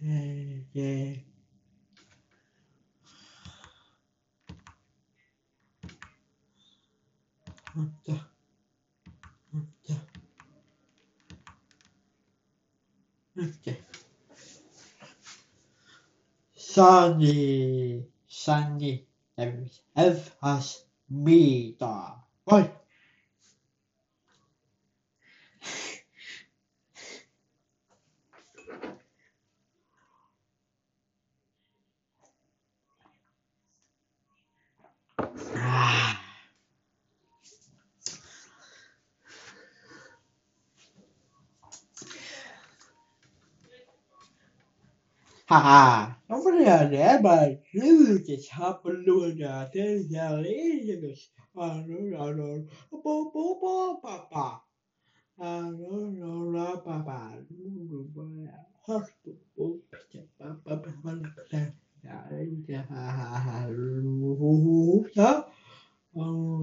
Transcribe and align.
yeah. 0.00 1.14
Sunny, 16.54 18.04
sunny, 18.28 19.06
F 19.96 20.36
as 20.42 20.84
me, 21.08 21.74
da. 21.78 22.16
Right. 22.46 22.70
Ah. 22.74 22.85
à 45.46 46.14
không 46.28 46.44
rất 46.44 46.54
là 46.66 46.88
để 46.92 47.18
mà 47.24 47.36
nếu 47.74 47.94
như 47.96 48.18
chị 48.26 48.36
sao 48.50 48.80
mình 48.84 48.94
luôn 49.06 49.38
là 49.38 49.68
thế 49.72 49.98
giờ 50.08 50.40
lấy 50.40 50.84
cho 50.88 51.00
được 51.02 51.14
à 51.54 51.68
rồi 51.88 52.10
là 52.10 52.32
rồi 52.32 52.66
bố 52.90 53.30
bố 53.34 53.58
bố 53.62 54.00
bà 54.04 54.18
bà 54.30 54.50
à 55.36 55.60
rồi 55.78 56.14
rồi 56.20 56.52
rồi 56.52 56.76
bà 56.86 56.98
bà 57.06 57.30
rồi 57.90 58.06
bà 58.16 58.22
hết 58.88 59.00
bố 59.56 59.76
bà 59.92 59.98
bà 60.38 60.46
bà 60.64 60.76
bà 60.84 60.92
bà 61.04 61.12
bà 61.14 61.14
bà 61.54 61.60
bà 62.44 62.92
bà 65.24 65.42
bà 66.14 66.55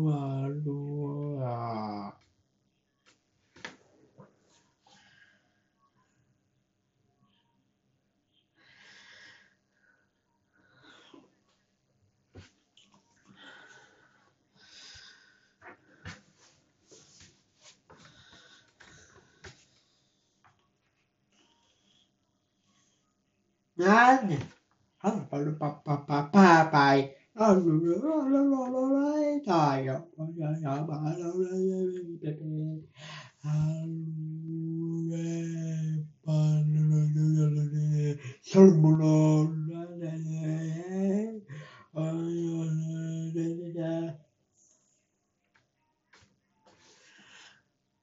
bà 23.78 24.18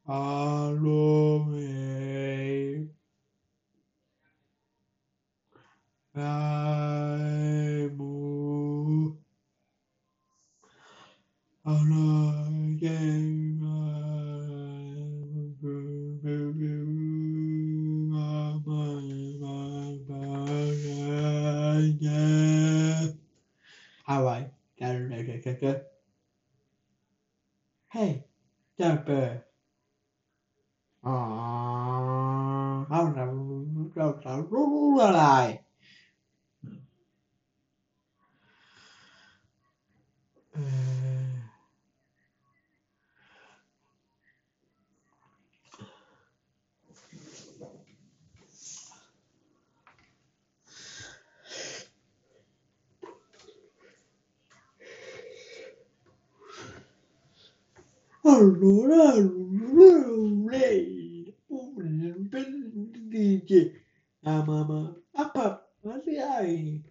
bà 0.05 1.80
cho. 6.21 6.71
Hey, 27.89 28.23
Jumper. 28.79 29.39
Ờ, 31.01 31.13
không 32.89 33.15
là 33.17 33.25
đâu 33.95 34.13
đâu 35.03 35.70
Allora, 58.23 59.15
lei 60.51 61.35
dice 63.09 63.73
a 64.23 64.45
mamma, 64.45 64.95
a 65.15 65.25
papà, 65.25 65.67
se 66.05 66.21
hai 66.21 66.83